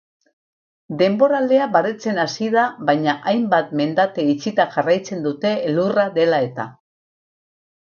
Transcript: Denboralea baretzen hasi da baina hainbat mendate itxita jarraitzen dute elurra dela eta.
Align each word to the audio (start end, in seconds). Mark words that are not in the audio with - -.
Denboralea 1.01 1.67
baretzen 1.75 2.21
hasi 2.23 2.47
da 2.55 2.63
baina 2.91 3.15
hainbat 3.33 3.77
mendate 3.83 4.27
itxita 4.33 4.67
jarraitzen 4.79 5.23
dute 5.29 5.55
elurra 5.71 6.09
dela 6.19 6.43
eta. 6.51 6.69